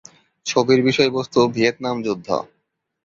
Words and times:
ছবির 0.45 0.79
বিষয়বস্তু 0.83 1.39
ভিয়েতনাম 1.47 1.95
যুদ্ধ। 2.03 2.27